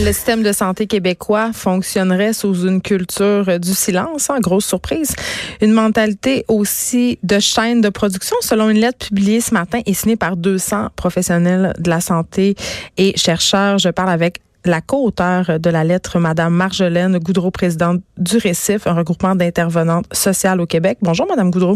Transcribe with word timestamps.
Le 0.00 0.12
système 0.12 0.44
de 0.44 0.52
santé 0.52 0.86
québécois 0.86 1.52
fonctionnerait 1.52 2.32
sous 2.32 2.66
une 2.66 2.80
culture 2.80 3.58
du 3.58 3.74
silence, 3.74 4.30
hein, 4.30 4.38
grosse 4.40 4.64
surprise. 4.64 5.14
Une 5.60 5.72
mentalité 5.72 6.44
aussi 6.46 7.18
de 7.24 7.40
chaîne 7.40 7.80
de 7.80 7.88
production, 7.88 8.36
selon 8.40 8.70
une 8.70 8.78
lettre 8.78 9.08
publiée 9.08 9.40
ce 9.40 9.52
matin 9.52 9.80
et 9.84 9.94
signée 9.94 10.16
par 10.16 10.36
200 10.36 10.90
professionnels 10.94 11.74
de 11.78 11.90
la 11.90 12.00
santé 12.00 12.54
et 12.96 13.16
chercheurs. 13.16 13.78
Je 13.78 13.88
parle 13.88 14.10
avec 14.10 14.40
la 14.64 14.80
co-auteure 14.80 15.58
de 15.58 15.70
la 15.70 15.82
lettre, 15.82 16.20
Madame 16.20 16.54
Marjolaine 16.54 17.18
Goudreau, 17.18 17.50
présidente 17.50 18.00
du 18.16 18.38
Récif, 18.38 18.86
un 18.86 18.94
regroupement 18.94 19.34
d'intervenantes 19.34 20.06
sociales 20.12 20.60
au 20.60 20.66
Québec. 20.66 20.98
Bonjour, 21.02 21.26
Madame 21.26 21.50
Goudreau. 21.50 21.74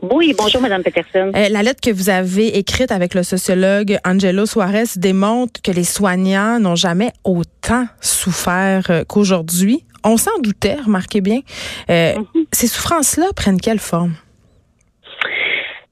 Oui, 0.00 0.34
bonjour, 0.36 0.60
Madame 0.60 0.82
Peterson. 0.82 1.30
Euh, 1.36 1.48
la 1.48 1.62
lettre 1.62 1.80
que 1.80 1.90
vous 1.90 2.10
avez 2.10 2.58
écrite 2.58 2.90
avec 2.90 3.14
le 3.14 3.22
sociologue 3.22 3.98
Angelo 4.04 4.46
Suarez 4.46 4.84
démontre 4.96 5.60
que 5.62 5.70
les 5.70 5.84
soignants 5.84 6.58
n'ont 6.58 6.74
jamais 6.74 7.12
autant 7.24 7.86
souffert 8.00 8.86
euh, 8.90 9.04
qu'aujourd'hui. 9.06 9.84
On 10.04 10.16
s'en 10.16 10.36
doutait, 10.40 10.76
remarquez 10.84 11.20
bien. 11.20 11.40
Euh, 11.88 12.16
mhm. 12.16 12.44
Ces 12.50 12.66
souffrances-là 12.66 13.26
prennent 13.36 13.60
quelle 13.60 13.78
forme? 13.78 14.14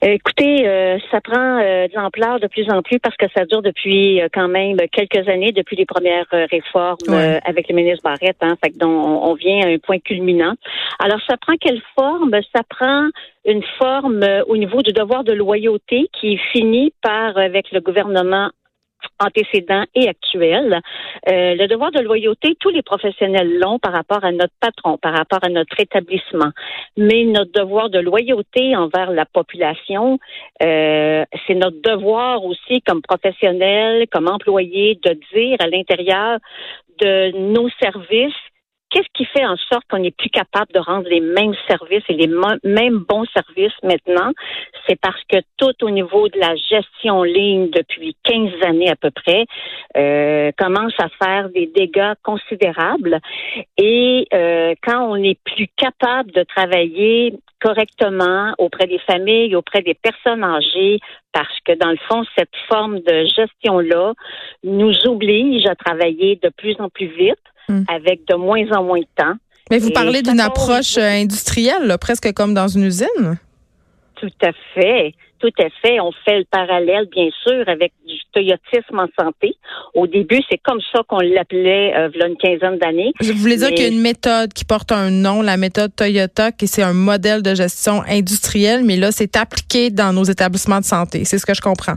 Écoutez, 0.03 0.67
euh, 0.67 0.97
ça 1.11 1.21
prend 1.21 1.59
euh, 1.59 1.87
de 1.87 1.93
l'ampleur 1.93 2.39
de 2.39 2.47
plus 2.47 2.67
en 2.71 2.81
plus 2.81 2.97
parce 2.97 3.15
que 3.17 3.27
ça 3.37 3.45
dure 3.45 3.61
depuis 3.61 4.19
euh, 4.19 4.29
quand 4.33 4.47
même 4.47 4.77
quelques 4.91 5.29
années, 5.29 5.51
depuis 5.51 5.75
les 5.75 5.85
premières 5.85 6.25
réformes 6.31 6.97
avec 7.45 7.69
le 7.69 7.75
ministre 7.75 8.01
Barrette. 8.03 8.37
Hein, 8.41 8.55
fait 8.63 8.71
que 8.71 8.79
donc, 8.79 8.89
on, 8.91 9.35
vient 9.35 9.63
à 9.63 9.69
un 9.69 9.77
point 9.77 9.99
culminant. 9.99 10.55
Alors, 10.97 11.19
ça 11.29 11.37
prend 11.37 11.53
quelle 11.61 11.81
forme? 11.93 12.31
Ça 12.55 12.63
prend 12.67 13.09
une 13.45 13.61
forme 13.77 14.25
au 14.47 14.57
niveau 14.57 14.81
du 14.81 14.91
devoir 14.91 15.23
de 15.23 15.33
loyauté 15.33 16.09
qui 16.19 16.37
finit 16.51 16.93
par, 17.03 17.37
avec 17.37 17.71
le 17.71 17.79
gouvernement 17.79 18.49
antécédents 19.19 19.85
et 19.95 20.07
actuels. 20.07 20.81
Euh, 21.29 21.55
le 21.55 21.67
devoir 21.67 21.91
de 21.91 21.99
loyauté, 21.99 22.55
tous 22.59 22.69
les 22.69 22.81
professionnels 22.81 23.59
l'ont 23.59 23.79
par 23.79 23.93
rapport 23.93 24.23
à 24.23 24.31
notre 24.31 24.53
patron, 24.59 24.97
par 24.97 25.13
rapport 25.13 25.39
à 25.43 25.49
notre 25.49 25.79
établissement. 25.79 26.51
Mais 26.97 27.23
notre 27.23 27.51
devoir 27.51 27.89
de 27.89 27.99
loyauté 27.99 28.75
envers 28.75 29.11
la 29.11 29.25
population, 29.25 30.19
euh, 30.63 31.23
c'est 31.45 31.55
notre 31.55 31.81
devoir 31.81 32.43
aussi 32.45 32.81
comme 32.81 33.01
professionnels, 33.01 34.07
comme 34.11 34.27
employés, 34.27 34.99
de 35.03 35.17
dire 35.33 35.57
à 35.59 35.67
l'intérieur 35.67 36.39
de 36.99 37.31
nos 37.53 37.69
services 37.81 38.33
Qu'est-ce 38.91 39.07
qui 39.13 39.25
fait 39.25 39.45
en 39.45 39.55
sorte 39.71 39.85
qu'on 39.89 39.99
n'est 39.99 40.11
plus 40.11 40.29
capable 40.29 40.73
de 40.73 40.79
rendre 40.79 41.07
les 41.09 41.21
mêmes 41.21 41.55
services 41.65 42.03
et 42.09 42.13
les 42.13 42.27
mêmes 42.27 42.99
bons 42.99 43.25
services 43.33 43.73
maintenant? 43.83 44.31
C'est 44.85 44.99
parce 44.99 45.21
que 45.29 45.37
tout 45.57 45.73
au 45.83 45.89
niveau 45.89 46.27
de 46.27 46.37
la 46.37 46.55
gestion 46.55 47.23
ligne 47.23 47.69
depuis 47.69 48.17
15 48.23 48.51
années 48.65 48.89
à 48.89 48.97
peu 48.97 49.09
près 49.09 49.45
euh, 49.95 50.51
commence 50.57 50.93
à 50.99 51.07
faire 51.23 51.49
des 51.49 51.67
dégâts 51.67 52.13
considérables. 52.21 53.19
Et 53.77 54.27
euh, 54.33 54.75
quand 54.83 55.09
on 55.09 55.15
n'est 55.15 55.39
plus 55.45 55.69
capable 55.77 56.31
de 56.31 56.43
travailler 56.43 57.33
correctement 57.61 58.53
auprès 58.57 58.87
des 58.87 58.99
familles, 58.99 59.55
auprès 59.55 59.81
des 59.81 59.93
personnes 59.93 60.43
âgées, 60.43 60.99
parce 61.31 61.59
que 61.63 61.73
dans 61.73 61.91
le 61.91 61.99
fond, 62.09 62.23
cette 62.37 62.55
forme 62.67 62.99
de 62.99 63.23
gestion-là 63.25 64.13
nous 64.63 64.93
oblige 65.05 65.65
à 65.67 65.75
travailler 65.75 66.37
de 66.43 66.49
plus 66.49 66.75
en 66.79 66.89
plus 66.89 67.07
vite 67.07 67.37
Hmm. 67.69 67.83
avec 67.87 68.27
de 68.27 68.35
moins 68.35 68.65
en 68.71 68.83
moins 68.83 68.99
de 68.99 69.07
temps. 69.15 69.35
Mais 69.69 69.79
vous 69.79 69.91
parlez 69.91 70.21
d'une 70.21 70.39
approche 70.39 70.97
euh, 70.97 71.21
industrielle, 71.21 71.95
presque 71.99 72.33
comme 72.33 72.53
dans 72.53 72.67
une 72.67 72.83
usine? 72.83 73.39
Tout 74.15 74.29
à 74.43 74.51
fait. 74.73 75.13
Tout 75.39 75.49
à 75.59 75.69
fait. 75.81 75.99
On 75.99 76.11
fait 76.23 76.37
le 76.37 76.45
parallèle, 76.51 77.07
bien 77.11 77.29
sûr, 77.43 77.67
avec 77.67 77.93
du 78.05 78.13
toyotisme 78.31 78.99
en 78.99 79.07
santé. 79.19 79.55
Au 79.95 80.05
début, 80.05 80.39
c'est 80.49 80.59
comme 80.63 80.79
ça 80.93 81.01
qu'on 81.07 81.19
l'appelait 81.19 81.95
euh, 81.95 82.09
il 82.13 82.19
y 82.19 82.23
a 82.23 82.27
une 82.27 82.37
quinzaine 82.37 82.77
d'années. 82.77 83.11
Je 83.21 83.31
voulais 83.31 83.57
dire 83.57 83.69
qu'il 83.69 83.81
y 83.81 83.85
a 83.85 83.87
une 83.87 84.01
méthode 84.01 84.53
qui 84.53 84.65
porte 84.65 84.91
un 84.91 85.09
nom, 85.09 85.41
la 85.41 85.57
méthode 85.57 85.95
Toyota, 85.95 86.51
qui 86.51 86.67
c'est 86.67 86.83
un 86.83 86.93
modèle 86.93 87.41
de 87.41 87.55
gestion 87.55 88.03
industrielle, 88.07 88.83
mais 88.83 88.97
là, 88.97 89.11
c'est 89.11 89.35
appliqué 89.35 89.89
dans 89.89 90.13
nos 90.13 90.25
établissements 90.25 90.79
de 90.79 90.85
santé. 90.85 91.25
C'est 91.25 91.39
ce 91.39 91.45
que 91.45 91.55
je 91.55 91.61
comprends. 91.61 91.95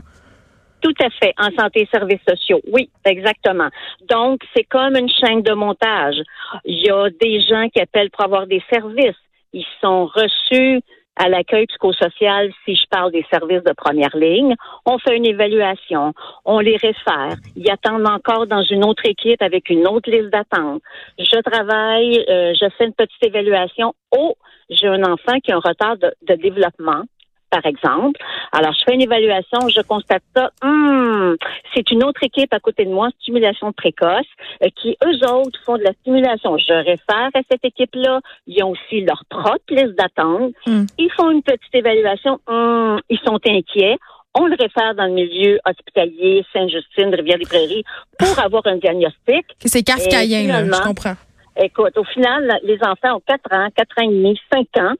Tout 0.85 1.03
à 1.03 1.09
fait, 1.09 1.33
en 1.39 1.49
santé 1.59 1.81
et 1.81 1.87
services 1.91 2.21
sociaux. 2.29 2.61
Oui, 2.71 2.91
exactement. 3.05 3.69
Donc, 4.07 4.41
c'est 4.55 4.65
comme 4.65 4.95
une 4.95 5.09
chaîne 5.09 5.41
de 5.41 5.53
montage. 5.53 6.17
Il 6.63 6.77
y 6.77 6.91
a 6.91 7.09
des 7.09 7.39
gens 7.41 7.67
qui 7.69 7.81
appellent 7.81 8.11
pour 8.11 8.23
avoir 8.23 8.45
des 8.45 8.61
services. 8.71 9.17
Ils 9.51 9.65
sont 9.81 10.05
reçus 10.05 10.79
à 11.15 11.27
l'accueil 11.27 11.65
psychosocial 11.65 12.51
si 12.63 12.75
je 12.75 12.83
parle 12.91 13.11
des 13.11 13.25
services 13.31 13.63
de 13.63 13.73
première 13.73 14.15
ligne. 14.15 14.53
On 14.85 14.99
fait 14.99 15.17
une 15.17 15.25
évaluation, 15.25 16.13
on 16.43 16.59
les 16.59 16.77
réfère. 16.77 17.35
Ils 17.55 17.71
attendent 17.71 18.07
encore 18.07 18.45
dans 18.45 18.61
une 18.61 18.85
autre 18.85 19.07
équipe 19.07 19.41
avec 19.41 19.71
une 19.71 19.87
autre 19.87 20.11
liste 20.11 20.29
d'attente. 20.29 20.83
Je 21.17 21.41
travaille, 21.41 22.23
euh, 22.29 22.53
je 22.53 22.69
fais 22.77 22.85
une 22.85 22.93
petite 22.93 23.23
évaluation. 23.23 23.95
Oh, 24.11 24.35
j'ai 24.69 24.87
un 24.87 25.01
enfant 25.01 25.39
qui 25.43 25.51
a 25.51 25.55
un 25.55 25.59
retard 25.59 25.97
de 25.97 26.35
développement 26.35 27.05
par 27.49 27.65
exemple. 27.65 28.19
Alors, 28.51 28.73
je 28.73 28.83
fais 28.85 28.93
une 28.93 29.01
évaluation, 29.01 29.67
je 29.69 29.81
constate 29.81 30.23
ça. 30.35 30.49
Hmm, 30.63 31.35
c'est 31.73 31.89
une 31.91 32.03
autre 32.03 32.23
équipe 32.23 32.53
à 32.53 32.59
côté 32.59 32.85
de 32.85 32.91
moi, 32.91 33.09
stimulation 33.21 33.71
précoce, 33.71 34.25
euh, 34.63 34.67
qui 34.75 34.97
eux 35.05 35.29
autres 35.29 35.59
font 35.65 35.77
de 35.77 35.83
la 35.83 35.93
stimulation. 35.93 36.57
Je 36.57 36.73
réfère 36.73 37.29
à 37.33 37.39
cette 37.49 37.63
équipe-là. 37.63 38.19
Ils 38.47 38.63
ont 38.63 38.71
aussi 38.71 39.01
leur 39.01 39.23
propre 39.29 39.59
liste 39.69 39.95
d'attente. 39.97 40.53
Hmm. 40.65 40.85
Ils 40.97 41.11
font 41.11 41.31
une 41.31 41.43
petite 41.43 41.73
évaluation. 41.73 42.39
Hmm, 42.47 42.97
ils 43.09 43.19
sont 43.19 43.39
inquiets 43.47 43.97
on 44.37 44.47
le 44.47 44.55
réfère 44.59 44.93
dans 44.95 45.05
le 45.05 45.13
milieu 45.13 45.59
hospitalier, 45.65 46.43
Sainte-Justine, 46.51 47.15
Rivière-des-Prairies, 47.15 47.85
pour 48.19 48.37
avoir 48.37 48.63
un 48.67 48.75
diagnostic. 48.75 49.45
C'est 49.63 49.81
kafkaïen, 49.81 50.65
je 50.65 50.81
comprends. 50.83 51.15
Écoute, 51.57 51.97
au 51.97 52.03
final, 52.03 52.59
les 52.63 52.77
enfants 52.81 53.15
ont 53.15 53.21
4 53.25 53.53
ans, 53.53 53.67
4 53.75 53.89
ans 53.99 54.09
et 54.09 54.13
demi, 54.13 54.39
5 54.51 54.67
ans. 54.83 54.93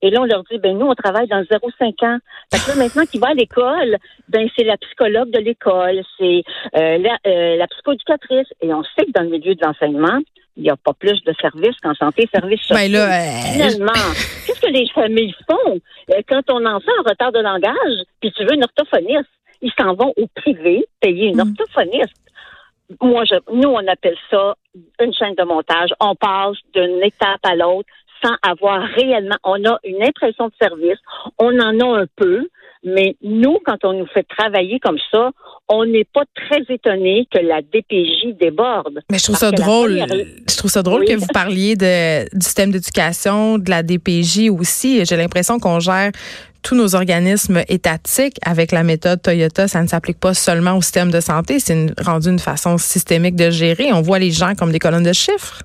Et 0.00 0.10
là, 0.10 0.20
on 0.20 0.24
leur 0.24 0.44
dit, 0.44 0.58
ben 0.58 0.78
nous, 0.78 0.86
on 0.86 0.94
travaille 0.94 1.26
dans 1.26 1.42
0,5 1.42 2.06
ans. 2.06 2.18
Fait 2.52 2.60
que 2.60 2.68
là, 2.70 2.84
maintenant 2.84 3.04
qu'il 3.04 3.20
va 3.20 3.28
à 3.28 3.34
l'école, 3.34 3.96
ben 4.28 4.48
c'est 4.56 4.64
la 4.64 4.76
psychologue 4.76 5.30
de 5.30 5.40
l'école, 5.40 6.02
c'est 6.18 6.44
euh, 6.76 6.98
la, 6.98 7.18
euh, 7.26 7.56
la 7.56 7.66
psychoéducatrice. 7.66 8.46
Et 8.60 8.72
on 8.72 8.82
sait 8.84 9.06
que 9.06 9.12
dans 9.12 9.22
le 9.22 9.30
milieu 9.30 9.54
de 9.54 9.64
l'enseignement, 9.64 10.20
il 10.58 10.64
n'y 10.64 10.70
a 10.70 10.76
pas 10.76 10.92
plus 10.92 11.22
de 11.24 11.32
services 11.40 11.76
qu'en 11.82 11.94
santé, 11.94 12.28
services 12.32 12.60
ben 12.68 12.76
sociaux. 12.76 12.92
là, 12.92 13.06
euh, 13.06 13.52
Finalement, 13.52 13.92
qu'est-ce 14.46 14.60
que 14.60 14.72
les 14.72 14.88
familles 14.88 15.34
font 15.48 15.80
euh, 16.10 16.20
quand 16.28 16.42
ton 16.42 16.64
enfant 16.66 16.92
a 16.98 17.00
un 17.00 17.10
retard 17.10 17.32
de 17.32 17.38
langage, 17.38 18.04
puis 18.20 18.32
tu 18.32 18.44
veux 18.44 18.54
une 18.54 18.64
orthophoniste? 18.64 19.30
Ils 19.62 19.72
s'en 19.78 19.94
vont 19.94 20.12
au 20.16 20.26
privé 20.34 20.84
payer 21.00 21.28
une 21.28 21.36
mm. 21.36 21.54
orthophoniste. 21.58 22.14
Moi, 23.00 23.24
je, 23.24 23.34
nous, 23.52 23.68
on 23.68 23.86
appelle 23.86 24.16
ça 24.30 24.56
une 25.00 25.14
chaîne 25.14 25.34
de 25.34 25.44
montage. 25.44 25.90
On 26.00 26.14
passe 26.14 26.56
d'une 26.74 27.02
étape 27.02 27.40
à 27.42 27.54
l'autre 27.54 27.88
sans 28.22 28.34
avoir 28.42 28.82
réellement, 28.96 29.36
on 29.44 29.64
a 29.64 29.78
une 29.84 30.02
impression 30.02 30.48
de 30.48 30.52
service, 30.60 30.98
on 31.38 31.58
en 31.58 31.80
a 31.80 32.00
un 32.02 32.06
peu, 32.16 32.48
mais 32.84 33.16
nous, 33.22 33.58
quand 33.64 33.84
on 33.84 33.92
nous 33.92 34.06
fait 34.06 34.24
travailler 34.24 34.78
comme 34.80 34.98
ça, 35.10 35.30
on 35.68 35.84
n'est 35.84 36.04
pas 36.04 36.22
très 36.34 36.62
étonné 36.72 37.26
que 37.30 37.38
la 37.38 37.60
DPJ 37.60 38.38
déborde. 38.38 39.00
Mais 39.10 39.18
je 39.18 39.24
trouve 39.24 39.36
ça 39.36 39.50
drôle. 39.50 40.00
Je 40.48 40.56
trouve 40.56 40.70
ça 40.70 40.82
drôle 40.82 41.04
que 41.04 41.14
vous 41.14 41.26
parliez 41.32 41.76
de, 41.76 42.24
du 42.34 42.44
système 42.44 42.70
d'éducation, 42.70 43.58
de 43.58 43.68
la 43.68 43.82
DPJ 43.82 44.50
aussi. 44.50 45.04
J'ai 45.04 45.16
l'impression 45.16 45.58
qu'on 45.58 45.80
gère 45.80 46.12
tous 46.62 46.74
nos 46.74 46.94
organismes 46.94 47.62
étatiques 47.68 48.36
avec 48.44 48.72
la 48.72 48.82
méthode 48.82 49.22
Toyota, 49.22 49.68
ça 49.68 49.80
ne 49.82 49.86
s'applique 49.86 50.18
pas 50.18 50.34
seulement 50.34 50.76
au 50.76 50.82
système 50.82 51.10
de 51.10 51.20
santé, 51.20 51.60
c'est 51.60 51.86
rendu 52.04 52.28
une 52.28 52.40
façon 52.40 52.78
systémique 52.78 53.36
de 53.36 53.50
gérer. 53.50 53.92
On 53.92 54.02
voit 54.02 54.18
les 54.18 54.32
gens 54.32 54.54
comme 54.54 54.72
des 54.72 54.80
colonnes 54.80 55.04
de 55.04 55.12
chiffres 55.12 55.62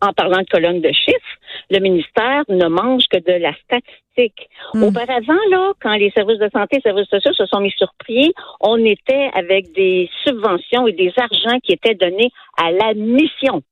en 0.00 0.12
parlant 0.12 0.40
de 0.40 0.48
colonne 0.50 0.80
de 0.80 0.92
chiffres, 0.92 1.36
le 1.70 1.80
ministère 1.80 2.44
ne 2.48 2.66
mange 2.68 3.04
que 3.10 3.18
de 3.18 3.40
la 3.40 3.52
statistique. 3.64 4.48
Hmm. 4.74 4.84
Auparavant, 4.84 5.38
là, 5.50 5.72
quand 5.80 5.94
les 5.94 6.10
services 6.10 6.38
de 6.38 6.48
santé 6.52 6.76
et 6.76 6.76
les 6.76 6.82
services 6.82 7.08
sociaux 7.08 7.32
se 7.32 7.46
sont 7.46 7.60
mis 7.60 7.72
sur 7.72 7.92
pied, 8.04 8.32
on 8.60 8.82
était 8.84 9.30
avec 9.34 9.72
des 9.72 10.10
subventions 10.24 10.86
et 10.86 10.92
des 10.92 11.12
argents 11.16 11.58
qui 11.62 11.72
étaient 11.72 11.94
donnés 11.94 12.30
à 12.62 12.70
la 12.70 12.94
mission. 12.94 13.62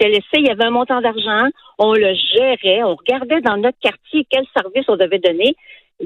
C'est 0.00 0.08
laissé, 0.08 0.36
il 0.36 0.46
y 0.46 0.50
avait 0.50 0.64
un 0.64 0.70
montant 0.70 1.00
d'argent, 1.00 1.48
on 1.78 1.92
le 1.92 2.14
gérait, 2.14 2.82
on 2.82 2.94
regardait 2.94 3.42
dans 3.42 3.58
notre 3.58 3.78
quartier 3.80 4.26
quel 4.30 4.46
service 4.56 4.86
on 4.88 4.96
devait 4.96 5.18
donner. 5.18 5.54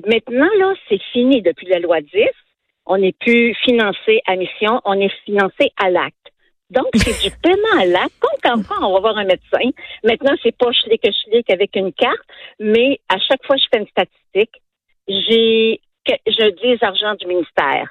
Maintenant, 0.06 0.48
là, 0.58 0.74
c'est 0.88 1.00
fini 1.12 1.42
depuis 1.42 1.68
la 1.68 1.78
loi 1.78 2.00
10. 2.00 2.10
On 2.86 2.98
n'est 2.98 3.12
plus 3.12 3.54
financé 3.64 4.20
à 4.26 4.36
mission, 4.36 4.80
on 4.84 5.00
est 5.00 5.12
financé 5.24 5.72
à 5.76 5.90
l'acte. 5.90 6.23
Donc, 6.70 6.86
c'est 6.96 7.28
du 7.28 7.36
paiement 7.42 7.80
à 7.80 7.86
l'acte. 7.86 8.12
Quand 8.42 8.60
on 8.82 8.92
va 8.92 9.00
voir 9.00 9.16
un 9.16 9.24
médecin. 9.24 9.70
Maintenant, 10.02 10.34
c'est 10.42 10.56
pas 10.56 10.70
je 10.72 11.10
schlick 11.10 11.50
avec 11.50 11.76
une 11.76 11.92
carte, 11.92 12.20
mais 12.60 13.00
à 13.08 13.18
chaque 13.18 13.44
fois 13.46 13.56
que 13.56 13.62
je 13.62 13.68
fais 13.72 13.80
une 13.80 13.88
statistique, 13.88 14.62
j'ai, 15.08 15.80
je 16.06 16.50
dis 16.50 16.66
les 16.66 16.78
argents 16.82 17.14
du 17.14 17.26
ministère. 17.26 17.90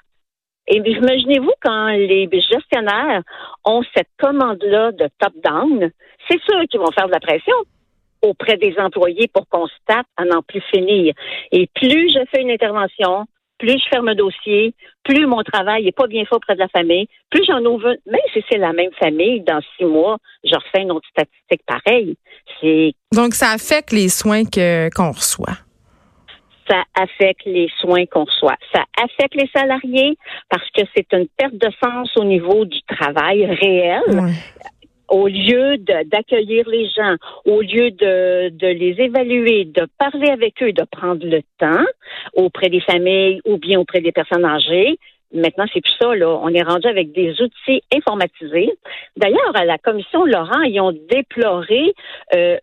Et 0.67 0.77
imaginez-vous 0.77 1.53
quand 1.61 1.87
les 1.87 2.29
gestionnaires 2.31 3.23
ont 3.65 3.83
cette 3.95 4.09
commande-là 4.17 4.91
de 4.91 5.09
top-down, 5.19 5.91
c'est 6.29 6.41
sûr 6.41 6.61
qu'ils 6.69 6.79
vont 6.79 6.91
faire 6.91 7.07
de 7.07 7.11
la 7.11 7.19
pression 7.19 7.55
auprès 8.21 8.57
des 8.57 8.73
employés 8.77 9.27
pour 9.27 9.47
qu'on 9.49 9.67
se 9.67 9.73
tape 9.85 10.07
à 10.15 10.23
n'en 10.23 10.41
plus 10.41 10.61
finir. 10.73 11.13
Et 11.51 11.67
plus 11.75 12.09
je 12.09 12.19
fais 12.31 12.41
une 12.41 12.51
intervention, 12.51 13.25
plus 13.57 13.79
je 13.79 13.89
ferme 13.89 14.09
un 14.09 14.15
dossier, 14.15 14.73
plus 15.03 15.25
mon 15.25 15.43
travail 15.43 15.85
n'est 15.85 15.91
pas 15.91 16.07
bien 16.07 16.25
fait 16.25 16.35
auprès 16.35 16.55
de 16.55 16.59
la 16.59 16.67
famille, 16.69 17.07
plus 17.29 17.43
j'en 17.47 17.63
ouvre, 17.65 17.95
même 18.05 18.21
si 18.33 18.43
c'est 18.49 18.57
la 18.57 18.73
même 18.73 18.91
famille, 18.99 19.41
dans 19.41 19.61
six 19.77 19.85
mois, 19.85 20.17
je 20.43 20.55
refais 20.55 20.81
une 20.81 20.91
autre 20.91 21.07
statistique 21.09 21.61
pareille. 21.65 22.15
C'est 22.59 22.93
Donc, 23.13 23.33
ça 23.33 23.51
affecte 23.51 23.91
les 23.91 24.09
soins 24.09 24.43
que, 24.45 24.89
qu'on 24.95 25.11
reçoit 25.11 25.57
ça 26.69 26.83
affecte 26.95 27.45
les 27.45 27.69
soins 27.79 28.05
qu'on 28.05 28.23
reçoit. 28.23 28.55
Ça 28.73 28.83
affecte 28.97 29.35
les 29.35 29.49
salariés 29.53 30.17
parce 30.49 30.63
que 30.71 30.81
c'est 30.95 31.11
une 31.11 31.27
perte 31.37 31.55
de 31.55 31.69
sens 31.83 32.09
au 32.15 32.23
niveau 32.23 32.63
du 32.65 32.81
travail 32.83 33.45
réel 33.45 34.01
au 35.09 35.27
lieu 35.27 35.77
d'accueillir 35.77 36.67
les 36.69 36.87
gens, 36.89 37.15
au 37.45 37.61
lieu 37.61 37.91
de, 37.91 38.49
de, 38.49 38.67
les 38.67 38.95
évaluer, 38.99 39.65
de 39.65 39.87
parler 39.97 40.29
avec 40.29 40.61
eux, 40.63 40.73
de 40.73 40.83
prendre 40.91 41.25
le 41.25 41.41
temps 41.59 41.85
auprès 42.33 42.69
des 42.69 42.81
familles 42.81 43.41
ou 43.45 43.57
bien 43.57 43.79
auprès 43.79 44.01
des 44.01 44.11
personnes 44.11 44.45
âgées, 44.45 44.97
Maintenant, 45.33 45.65
c'est 45.73 45.81
plus 45.81 45.95
ça, 45.99 46.13
là. 46.15 46.29
On 46.43 46.49
est 46.49 46.61
rendu 46.61 46.87
avec 46.87 47.11
des 47.11 47.41
outils 47.41 47.81
informatisés. 47.93 48.71
D'ailleurs, 49.17 49.55
à 49.55 49.65
la 49.65 49.79
commission 49.79 50.25
Laurent, 50.25 50.61
ils 50.61 50.79
ont 50.79 50.95
déploré 51.09 51.93
euh, 52.35 52.57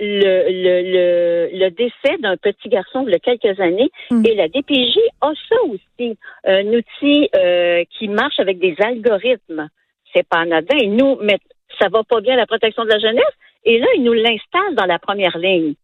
le, 0.00 0.48
le, 0.48 1.50
le, 1.52 1.70
décès 1.70 2.16
d'un 2.20 2.38
petit 2.38 2.70
garçon 2.70 3.06
a 3.06 3.18
quelques 3.18 3.60
années. 3.60 3.90
Hmm. 4.10 4.22
Et 4.24 4.34
la 4.34 4.48
DPJ 4.48 4.98
a 5.20 5.32
ça 5.48 5.56
aussi, 5.68 6.16
un 6.44 6.66
outil 6.68 7.28
euh, 7.36 7.84
qui 7.90 8.08
marche 8.08 8.40
avec 8.40 8.58
des 8.58 8.74
algorithmes. 8.78 9.68
C'est 10.14 10.26
pas 10.26 10.38
anodin. 10.38 10.78
Et 10.78 10.86
nous, 10.86 11.18
ça 11.78 11.88
va 11.88 12.02
pas 12.04 12.20
bien 12.20 12.36
la 12.36 12.46
protection 12.46 12.84
de 12.84 12.90
la 12.90 12.98
jeunesse. 12.98 13.24
Et 13.64 13.78
là, 13.78 13.86
ils 13.96 14.02
nous 14.02 14.12
l'installent 14.12 14.74
dans 14.76 14.86
la 14.86 14.98
première 14.98 15.36
ligne. 15.38 15.74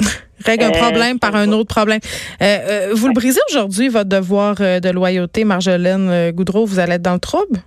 Règle 0.44 0.64
un 0.64 0.68
euh, 0.70 0.78
problème 0.78 1.18
par 1.18 1.34
un 1.34 1.52
autre 1.52 1.74
problème. 1.74 2.00
Euh, 2.40 2.44
euh, 2.44 2.90
vous 2.94 3.08
le 3.08 3.14
brisez 3.14 3.40
aujourd'hui, 3.50 3.88
votre 3.88 4.08
devoir 4.08 4.56
de 4.56 4.90
loyauté, 4.90 5.44
Marjolaine 5.44 6.30
Goudreau? 6.30 6.64
Vous 6.64 6.78
allez 6.78 6.94
être 6.94 7.02
dans 7.02 7.14
le 7.14 7.20
trouble? 7.20 7.58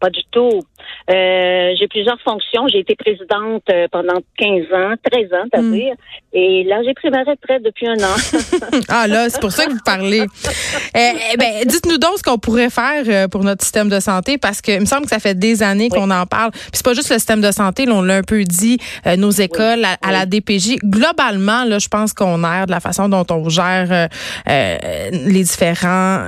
Pas 0.00 0.10
du 0.10 0.20
tout. 0.30 0.62
Euh, 1.10 1.72
j'ai 1.78 1.88
plusieurs 1.88 2.20
fonctions. 2.20 2.68
J'ai 2.68 2.80
été 2.80 2.94
présidente 2.94 3.62
euh, 3.70 3.88
pendant 3.90 4.20
15 4.36 4.64
ans, 4.72 4.94
13 5.10 5.32
ans, 5.32 5.48
à 5.52 5.60
hmm. 5.60 5.72
dire. 5.72 5.94
Et 6.32 6.64
là, 6.64 6.82
j'ai 6.84 6.94
pris 6.94 7.10
ma 7.10 7.20
retraite 7.20 7.62
depuis 7.64 7.88
un 7.88 7.96
an. 7.96 8.14
ah 8.88 9.08
là, 9.08 9.28
c'est 9.28 9.40
pour 9.40 9.50
ça 9.50 9.66
que 9.66 9.72
vous 9.72 9.82
parlez. 9.84 10.24
Eh, 10.94 11.12
eh, 11.32 11.36
ben, 11.36 11.64
dites-nous 11.64 11.98
donc 11.98 12.18
ce 12.18 12.22
qu'on 12.22 12.38
pourrait 12.38 12.70
faire 12.70 13.02
euh, 13.06 13.26
pour 13.26 13.42
notre 13.42 13.64
système 13.64 13.88
de 13.88 13.98
santé, 14.00 14.38
parce 14.38 14.60
que 14.60 14.72
il 14.72 14.80
me 14.80 14.86
semble 14.86 15.04
que 15.04 15.10
ça 15.10 15.18
fait 15.18 15.36
des 15.36 15.62
années 15.62 15.88
qu'on 15.88 16.10
en 16.10 16.26
parle. 16.26 16.50
Puis 16.52 16.70
c'est 16.74 16.84
pas 16.84 16.94
juste 16.94 17.10
le 17.10 17.16
système 17.16 17.40
de 17.40 17.50
santé, 17.50 17.86
là, 17.86 17.94
on 17.94 18.02
l'a 18.02 18.16
un 18.16 18.22
peu 18.22 18.44
dit, 18.44 18.78
nos 19.16 19.30
écoles, 19.30 19.84
à, 19.84 20.12
la 20.12 20.26
DPJ. 20.26 20.76
Globalement, 20.84 21.64
là, 21.64 21.78
je 21.78 21.88
pense 21.88 22.12
qu'on 22.12 22.44
erre 22.44 22.66
de 22.66 22.70
la 22.70 22.80
façon 22.80 23.08
dont 23.08 23.26
on 23.30 23.48
gère 23.48 24.08
les 24.46 25.42
différents 25.42 26.26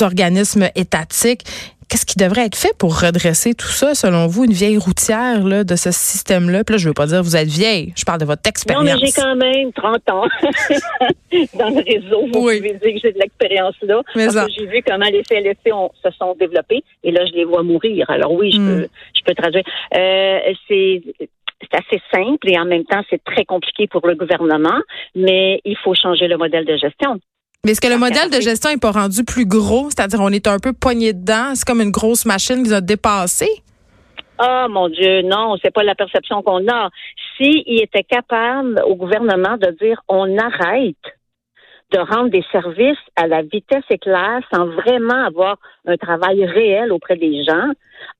organismes 0.00 0.68
étatiques. 0.74 1.44
Qu'est-ce 1.88 2.04
qui 2.04 2.16
devrait 2.18 2.46
être 2.46 2.56
fait 2.56 2.76
pour 2.76 3.00
redresser 3.00 3.54
tout 3.54 3.68
ça, 3.68 3.94
selon 3.94 4.26
vous, 4.26 4.44
une 4.44 4.52
vieille 4.52 4.76
routière 4.76 5.44
là, 5.44 5.62
de 5.62 5.76
ce 5.76 5.92
système-là? 5.92 6.64
Puis 6.64 6.74
là, 6.74 6.78
je 6.78 6.88
veux 6.88 6.94
pas 6.94 7.06
dire 7.06 7.18
que 7.18 7.24
vous 7.24 7.36
êtes 7.36 7.48
vieille, 7.48 7.92
je 7.96 8.04
parle 8.04 8.20
de 8.20 8.24
votre 8.24 8.42
expérience. 8.48 8.84
Non, 8.84 8.92
mais 8.92 9.06
j'ai 9.06 9.12
quand 9.12 9.36
même 9.36 9.72
30 9.72 10.10
ans 10.10 10.24
dans 11.58 11.70
le 11.70 11.84
réseau. 11.84 12.26
Vous 12.26 12.32
pouvez 12.32 12.60
dire 12.60 12.80
que 12.80 12.98
j'ai 13.02 13.12
de 13.12 13.18
l'expérience 13.18 13.76
là. 13.82 14.02
parce 14.14 14.34
que 14.34 14.52
j'ai 14.58 14.66
vu 14.66 14.82
comment 14.86 15.06
les 15.06 15.22
CLSC 15.22 15.70
se 16.04 16.10
sont 16.18 16.34
développés 16.38 16.82
et 17.04 17.12
là, 17.12 17.24
je 17.24 17.32
les 17.32 17.44
vois 17.44 17.62
mourir. 17.62 18.10
Alors 18.10 18.32
oui, 18.32 18.50
je, 18.50 18.58
hmm. 18.58 18.66
peux, 18.66 18.88
je 19.14 19.22
peux 19.24 19.34
traduire. 19.34 19.64
Euh, 19.96 20.38
c'est 20.68 21.02
c'est 21.60 21.78
assez 21.78 22.02
simple 22.12 22.50
et 22.50 22.58
en 22.58 22.64
même 22.64 22.84
temps, 22.84 23.02
c'est 23.08 23.22
très 23.24 23.44
compliqué 23.44 23.86
pour 23.86 24.06
le 24.06 24.14
gouvernement, 24.14 24.78
mais 25.14 25.60
il 25.64 25.76
faut 25.76 25.94
changer 25.94 26.28
le 26.28 26.36
modèle 26.36 26.64
de 26.64 26.76
gestion. 26.76 27.20
Mais 27.64 27.72
est-ce 27.72 27.80
que 27.80 27.88
le 27.88 27.98
modèle 27.98 28.30
de 28.30 28.40
gestion 28.40 28.70
n'est 28.70 28.76
pas 28.76 28.92
rendu 28.92 29.24
plus 29.24 29.46
gros? 29.46 29.90
C'est-à-dire, 29.90 30.20
on 30.20 30.30
est 30.30 30.46
un 30.46 30.58
peu 30.58 30.72
poigné 30.72 31.12
dedans? 31.12 31.52
C'est 31.54 31.64
comme 31.64 31.80
une 31.80 31.90
grosse 31.90 32.24
machine 32.24 32.62
qui 32.62 32.68
nous 32.70 32.74
a 32.74 32.80
dépassé? 32.80 33.48
Ah, 34.38 34.66
mon 34.68 34.88
Dieu, 34.88 35.22
non, 35.22 35.56
c'est 35.62 35.72
pas 35.72 35.82
la 35.82 35.94
perception 35.94 36.42
qu'on 36.42 36.68
a. 36.68 36.90
S'il 37.36 37.80
était 37.80 38.04
capable 38.04 38.82
au 38.86 38.94
gouvernement 38.94 39.56
de 39.56 39.76
dire 39.82 40.00
on 40.08 40.38
arrête 40.38 40.96
de 41.92 41.98
rendre 41.98 42.30
des 42.30 42.44
services 42.50 42.98
à 43.14 43.26
la 43.26 43.42
vitesse 43.42 43.84
éclair 43.90 44.40
sans 44.52 44.66
vraiment 44.66 45.24
avoir 45.24 45.56
un 45.86 45.96
travail 45.96 46.44
réel 46.44 46.92
auprès 46.92 47.16
des 47.16 47.44
gens. 47.44 47.70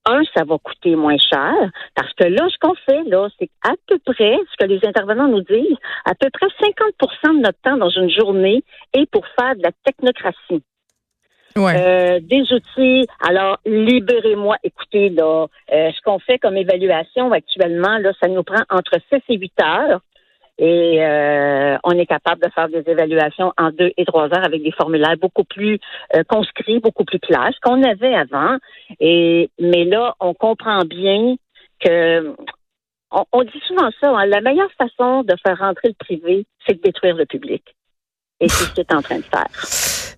Un, 0.06 0.22
ça 0.36 0.44
va 0.44 0.56
coûter 0.58 0.94
moins 0.94 1.18
cher 1.18 1.52
parce 1.94 2.12
que 2.14 2.24
là, 2.24 2.46
ce 2.48 2.56
qu'on 2.60 2.74
fait, 2.74 3.02
là, 3.08 3.28
c'est 3.38 3.50
à 3.64 3.72
peu 3.88 3.98
près, 4.04 4.38
ce 4.50 4.56
que 4.64 4.70
les 4.70 4.80
intervenants 4.86 5.28
nous 5.28 5.42
disent, 5.42 5.76
à 6.04 6.14
peu 6.14 6.28
près 6.30 6.46
50% 6.46 7.38
de 7.38 7.42
notre 7.42 7.60
temps 7.62 7.76
dans 7.76 7.90
une 7.90 8.10
journée 8.10 8.62
est 8.92 9.10
pour 9.10 9.26
faire 9.38 9.56
de 9.56 9.62
la 9.62 9.72
technocratie. 9.84 10.62
Ouais. 11.56 11.74
Euh, 11.74 12.20
des 12.20 12.42
outils. 12.52 13.06
Alors, 13.26 13.58
libérez-moi. 13.64 14.56
Écoutez, 14.62 15.08
là, 15.08 15.46
euh, 15.72 15.90
ce 15.90 16.00
qu'on 16.02 16.18
fait 16.18 16.38
comme 16.38 16.56
évaluation 16.56 17.32
actuellement, 17.32 17.96
là, 17.98 18.12
ça 18.20 18.28
nous 18.28 18.42
prend 18.42 18.62
entre 18.70 18.98
6 19.10 19.20
et 19.30 19.38
8 19.38 19.52
heures. 19.62 20.00
Et 20.58 21.04
euh, 21.04 21.76
on 21.84 21.90
est 21.92 22.06
capable 22.06 22.42
de 22.42 22.50
faire 22.50 22.68
des 22.68 22.82
évaluations 22.90 23.52
en 23.58 23.70
deux 23.70 23.92
et 23.96 24.06
trois 24.06 24.24
heures 24.24 24.44
avec 24.44 24.62
des 24.62 24.72
formulaires 24.72 25.16
beaucoup 25.20 25.44
plus 25.44 25.78
euh, 26.14 26.24
conscrits, 26.24 26.80
beaucoup 26.80 27.04
plus 27.04 27.18
clairs, 27.18 27.50
ce 27.54 27.60
qu'on 27.60 27.82
avait 27.82 28.14
avant. 28.14 28.56
Et 28.98 29.50
mais 29.60 29.84
là, 29.84 30.14
on 30.18 30.32
comprend 30.32 30.84
bien 30.84 31.36
que 31.78 32.34
on, 33.32 33.42
dit 33.42 33.62
souvent 33.66 33.90
ça. 34.00 34.10
Hein, 34.10 34.26
la 34.26 34.40
meilleure 34.40 34.72
façon 34.78 35.22
de 35.22 35.34
faire 35.46 35.58
rentrer 35.58 35.88
le 35.88 35.94
privé, 35.94 36.46
c'est 36.66 36.74
de 36.74 36.82
détruire 36.82 37.16
le 37.16 37.26
public. 37.26 37.62
Et 38.40 38.48
c'est 38.48 38.64
ce 38.64 38.72
qu'il 38.72 38.80
est 38.80 38.94
en 38.94 39.02
train 39.02 39.18
de 39.18 39.24
faire. 39.24 39.48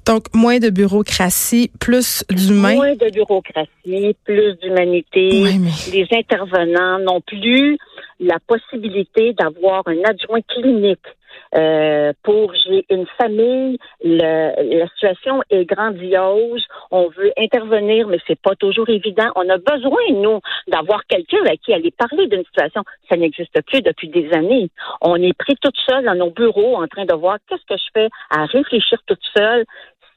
Donc, 0.07 0.25
moins 0.35 0.59
de 0.59 0.71
bureaucratie, 0.71 1.71
plus 1.79 2.25
d'humain. 2.31 2.75
Moins 2.77 2.95
de 2.95 3.11
bureaucratie, 3.11 4.17
plus 4.25 4.55
d'humanité. 4.55 5.45
Les 5.93 6.07
intervenants 6.13 6.99
n'ont 6.99 7.21
plus 7.21 7.77
la 8.21 8.39
possibilité 8.47 9.33
d'avoir 9.33 9.83
un 9.87 10.03
adjoint 10.05 10.41
clinique. 10.43 11.07
Euh, 11.55 12.13
pour 12.23 12.53
j'ai 12.55 12.85
une 12.91 13.07
famille, 13.19 13.79
le, 14.03 14.79
la 14.79 14.89
situation 14.89 15.43
est 15.51 15.65
grandiose. 15.65 16.65
On 16.91 17.09
veut 17.09 17.33
intervenir, 17.39 18.09
mais 18.09 18.19
c'est 18.27 18.41
pas 18.41 18.55
toujours 18.55 18.89
évident. 18.89 19.31
On 19.37 19.49
a 19.49 19.57
besoin 19.57 20.01
nous 20.11 20.41
d'avoir 20.67 21.07
quelqu'un 21.07 21.45
à 21.47 21.57
qui 21.57 21.73
aller 21.73 21.91
parler 21.91 22.27
d'une 22.27 22.45
situation. 22.45 22.83
Ça 23.09 23.17
n'existe 23.17 23.63
plus 23.67 23.83
depuis 23.83 24.09
des 24.09 24.31
années. 24.33 24.69
On 25.01 25.17
est 25.17 25.37
pris 25.37 25.57
toute 25.57 25.77
seule 25.89 26.05
dans 26.05 26.15
nos 26.15 26.31
bureaux 26.31 26.77
en 26.77 26.87
train 26.87 27.05
de 27.05 27.15
voir 27.15 27.39
qu'est-ce 27.49 27.67
que 27.67 27.81
je 27.81 27.91
fais 27.95 28.09
à 28.31 28.45
réfléchir 28.45 28.99
toute 29.07 29.25
seule. 29.37 29.65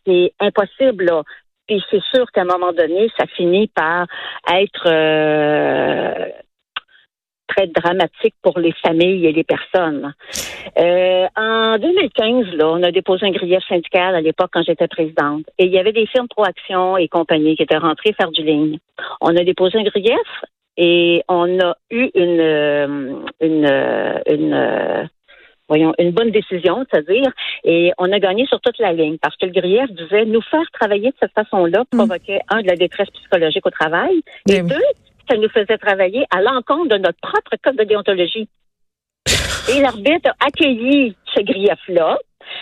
C'est 0.06 0.34
impossible. 0.40 1.06
Là. 1.06 1.24
Puis 1.68 1.82
c'est 1.90 2.04
sûr 2.14 2.30
qu'à 2.32 2.42
un 2.42 2.46
moment 2.46 2.74
donné, 2.74 3.10
ça 3.18 3.26
finit 3.28 3.68
par 3.68 4.08
être 4.52 4.88
euh, 4.88 6.26
très 7.52 7.68
dramatique 7.68 8.36
pour 8.42 8.60
les 8.60 8.74
familles 8.84 9.26
et 9.26 9.32
les 9.32 9.44
personnes. 9.44 10.14
Euh, 10.78 11.28
en 11.36 11.78
2015, 11.78 12.54
là, 12.56 12.70
on 12.70 12.84
a 12.84 12.92
déposé 12.92 13.26
un 13.26 13.32
grief 13.32 13.64
syndical 13.68 14.16
à 14.16 14.22
l'époque 14.22 14.52
quand 14.54 14.64
j'étais 14.64 14.88
présidente. 14.88 15.46
Et 15.58 15.66
il 15.66 15.72
y 15.72 15.80
avait 15.80 15.92
des 15.92 16.08
firmes 16.08 16.28
Proaction 16.28 16.98
et 16.98 17.08
compagnie 17.08 17.56
qui 17.56 17.64
étaient 17.64 17.78
rentrées 17.78 18.14
faire 18.14 18.32
du 18.32 18.44
ligne. 18.44 18.78
On 19.20 19.36
a 19.36 19.44
déposé 19.44 19.78
un 19.78 19.84
grief 19.84 20.16
et 20.78 21.24
on 21.28 21.60
a 21.60 21.76
eu 21.90 22.10
une, 22.16 22.40
euh, 22.40 23.16
une, 23.42 23.66
euh, 23.66 24.20
une, 24.30 25.10
voyons, 25.68 25.94
une 26.00 26.12
bonne 26.12 26.32
décision, 26.32 26.86
c'est-à-dire, 26.90 27.32
et 27.64 27.92
on 27.98 28.12
a 28.12 28.20
gagné 28.20 28.46
sur 28.46 28.60
toute 28.62 28.78
la 28.80 28.94
ligne 28.94 29.18
parce 29.22 29.36
que 29.38 29.46
le 29.46 29.52
grief 29.52 29.90
disait 29.92 30.26
nous 30.26 30.42
faire 30.42 30.70
travailler 30.74 31.10
de 31.10 31.16
cette 31.20 31.34
façon-là 31.34 31.84
mm. 31.92 31.98
provoquait, 31.98 32.42
un, 32.50 32.62
de 32.62 32.68
la 32.68 32.76
détresse 32.76 33.10
psychologique 33.10 33.66
au 33.66 33.70
travail, 33.70 34.22
et 34.50 34.62
deux, 34.62 34.76
ça 35.30 35.38
nous 35.38 35.50
faisait 35.50 35.78
travailler 35.78 36.26
à 36.36 36.42
l'encontre 36.42 36.90
de 36.90 36.98
notre 36.98 37.20
propre 37.22 37.56
code 37.64 37.78
de 37.78 37.84
déontologie. 37.84 38.48
Et 39.70 39.80
l'arbitre 39.80 40.30
a 40.40 40.48
accueilli 40.48 41.16
ce 41.34 41.42
grief-là. 41.42 42.18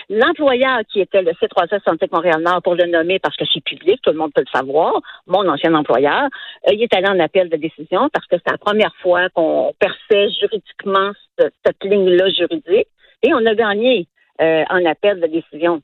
L'employeur 0.08 0.80
qui 0.92 1.00
était 1.00 1.22
le 1.22 1.32
C3S 1.32 1.82
Santé 1.84 2.06
Montréal-Nord, 2.12 2.62
pour 2.62 2.74
le 2.74 2.86
nommer 2.86 3.18
parce 3.18 3.36
que 3.36 3.44
c'est 3.52 3.62
public, 3.64 4.00
tout 4.02 4.10
le 4.10 4.18
monde 4.18 4.32
peut 4.34 4.42
le 4.42 4.58
savoir, 4.58 5.00
mon 5.26 5.48
ancien 5.48 5.74
employeur, 5.74 6.24
euh, 6.68 6.72
il 6.72 6.82
est 6.82 6.94
allé 6.94 7.08
en 7.08 7.18
appel 7.18 7.48
de 7.48 7.56
décision 7.56 8.08
parce 8.12 8.26
que 8.26 8.36
c'est 8.36 8.50
la 8.50 8.58
première 8.58 8.94
fois 8.96 9.28
qu'on 9.30 9.72
perçait 9.78 10.28
juridiquement 10.38 11.12
cette, 11.38 11.84
ligne-là 11.84 12.28
juridique 12.28 12.88
et 13.22 13.32
on 13.32 13.44
a 13.46 13.54
gagné 13.54 14.06
euh, 14.40 14.64
en 14.68 14.84
appel 14.84 15.20
de 15.20 15.26
décision. 15.26 15.80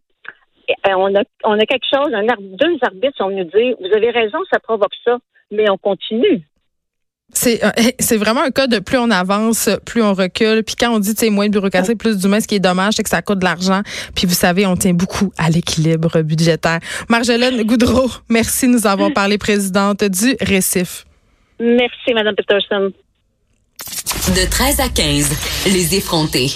Euh, 0.70 0.94
on, 0.96 1.14
a, 1.14 1.22
on 1.44 1.58
a 1.58 1.66
quelque 1.66 1.86
chose, 1.88 2.10
deux 2.58 2.78
arbitres 2.82 3.16
sont 3.16 3.28
venus 3.28 3.46
dire, 3.46 3.76
vous 3.80 3.96
avez 3.96 4.10
raison, 4.10 4.38
ça 4.52 4.58
provoque 4.60 4.94
ça, 5.04 5.18
mais 5.50 5.70
on 5.70 5.78
continue. 5.78 6.42
C'est 7.32 7.62
euh, 7.64 7.70
c'est 7.98 8.16
vraiment 8.16 8.42
un 8.42 8.50
cas 8.50 8.66
de 8.66 8.78
plus 8.78 8.98
on 8.98 9.10
avance, 9.10 9.68
plus 9.84 10.02
on 10.02 10.14
recule. 10.14 10.62
Puis 10.64 10.76
quand 10.76 10.90
on 10.94 10.98
dit 10.98 11.12
c'est 11.16 11.30
moins 11.30 11.46
de 11.46 11.52
bureaucratie, 11.52 11.94
plus 11.94 12.18
d'humain, 12.18 12.40
ce 12.40 12.46
qui 12.46 12.54
est 12.54 12.60
dommage, 12.60 12.94
c'est 12.94 13.02
que 13.02 13.10
ça 13.10 13.20
coûte 13.22 13.40
de 13.40 13.44
l'argent. 13.44 13.82
Puis 14.14 14.26
vous 14.26 14.34
savez, 14.34 14.66
on 14.66 14.76
tient 14.76 14.94
beaucoup 14.94 15.32
à 15.36 15.50
l'équilibre 15.50 16.22
budgétaire. 16.22 16.80
Marjolaine 17.08 17.62
Goudreau, 17.64 18.10
merci 18.28 18.66
de 18.66 18.72
nous 18.72 18.86
avoir 18.86 19.12
parlé, 19.12 19.38
présidente 19.38 20.04
du 20.04 20.36
Récif. 20.40 21.04
Merci, 21.58 22.14
Madame 22.14 22.34
Peterson. 22.34 22.92
De 24.28 24.50
13 24.50 24.80
à 24.80 24.88
15, 24.88 25.30
les 25.66 25.94
effrontés. 25.94 26.44